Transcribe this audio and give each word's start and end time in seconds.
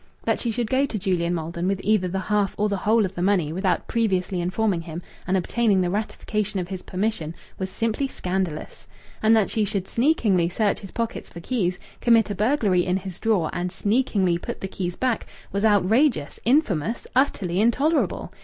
That 0.23 0.39
she 0.39 0.49
should 0.49 0.67
go 0.71 0.87
to 0.87 0.97
Julian 0.97 1.35
Maldon 1.35 1.67
with 1.67 1.79
either 1.83 2.07
the 2.07 2.17
half 2.17 2.55
or 2.57 2.67
the 2.67 2.75
whole 2.77 3.05
of 3.05 3.13
the 3.13 3.21
money 3.21 3.53
without 3.53 3.87
previously 3.87 4.41
informing 4.41 4.81
him 4.81 4.99
and 5.27 5.37
obtaining 5.37 5.79
the 5.81 5.91
ratification 5.91 6.59
of 6.59 6.69
his 6.69 6.81
permission 6.81 7.35
was 7.59 7.69
simply 7.69 8.07
scandalous. 8.07 8.87
And 9.21 9.37
that 9.37 9.51
she 9.51 9.63
should 9.63 9.85
sneakingly 9.87 10.49
search 10.49 10.79
his 10.79 10.89
pockets 10.89 11.29
for 11.29 11.39
keys, 11.39 11.77
commit 12.01 12.31
a 12.31 12.33
burglary 12.33 12.83
in 12.83 12.97
his 12.97 13.19
drawer, 13.19 13.51
and 13.53 13.71
sneakingly 13.71 14.39
put 14.39 14.59
the 14.59 14.67
keys 14.67 14.95
back 14.95 15.27
was 15.51 15.63
outrageous, 15.63 16.39
infamous, 16.45 17.05
utterly 17.15 17.61
intolerable. 17.61 18.33